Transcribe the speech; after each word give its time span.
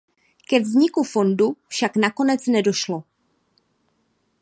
Ke 0.51 0.59
vzniku 0.61 1.03
fondu 1.09 1.49
však 1.69 1.93
nakonec 2.05 2.41
nedošlo. 2.55 2.99